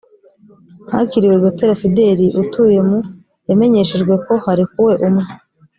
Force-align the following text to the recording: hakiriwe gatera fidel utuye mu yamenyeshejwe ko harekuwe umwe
hakiriwe 0.91 1.35
gatera 1.45 1.79
fidel 1.81 2.19
utuye 2.41 2.79
mu 2.89 2.99
yamenyeshejwe 3.47 4.13
ko 4.25 4.33
harekuwe 4.43 4.93
umwe 5.07 5.25